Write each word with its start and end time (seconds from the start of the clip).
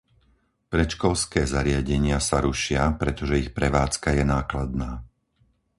Predškolské 0.73 1.41
zariadenia 1.55 2.17
sa 2.27 2.37
rušia, 2.45 2.83
pretože 3.01 3.37
ich 3.43 3.51
prevádzka 3.57 4.09
je 4.17 4.23
nákladná. 4.35 4.91